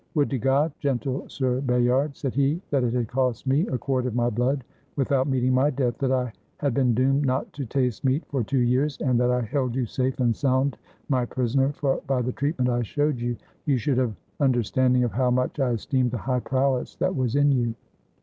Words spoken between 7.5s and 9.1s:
to taste meat for two years,